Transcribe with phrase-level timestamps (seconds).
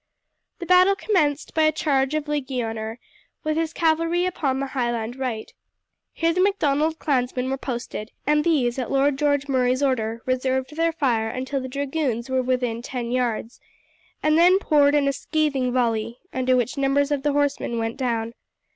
[0.57, 2.97] The battle commenced by a charge of Ligonier
[3.43, 5.53] with his cavalry upon the Highland right.
[6.11, 10.91] Here the Macdonald clansmen were posted, and these, at Lord George Murray's order, reserved their
[10.91, 13.59] fire until the dragoons were within ten yards,
[14.23, 18.33] and then poured in a scathing volley, under which numbers of the horsemen went down.